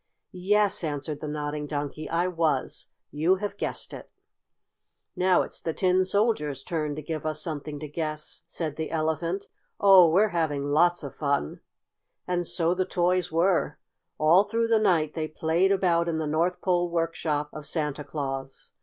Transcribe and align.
"Yes," 0.33 0.83
answered 0.83 1.19
the 1.21 1.27
Nodding 1.27 1.67
Donkey, 1.67 2.09
"I 2.09 2.27
was. 2.27 2.87
You 3.11 3.35
have 3.35 3.55
guessed 3.55 3.93
it!" 3.93 4.09
"Now 5.15 5.43
it's 5.43 5.61
the 5.61 5.75
Tin 5.75 6.05
Soldier's 6.05 6.63
turn 6.63 6.95
to 6.95 7.03
give 7.03 7.23
us 7.23 7.39
something 7.39 7.79
to 7.79 7.87
guess," 7.87 8.41
said 8.47 8.77
the 8.77 8.89
Elephant. 8.89 9.47
"Oh, 9.79 10.09
we're 10.09 10.29
having 10.29 10.63
lots 10.71 11.03
of 11.03 11.13
fun!" 11.13 11.61
And 12.27 12.47
so 12.47 12.73
the 12.73 12.83
toys 12.83 13.31
were. 13.31 13.77
All 14.17 14.45
through 14.45 14.69
the 14.69 14.79
night 14.79 15.13
they 15.13 15.27
played 15.27 15.71
about 15.71 16.09
in 16.09 16.17
the 16.17 16.25
North 16.25 16.61
Pole 16.61 16.89
workshop 16.89 17.51
of 17.53 17.67
Santa 17.67 18.03
Claus. 18.03 18.71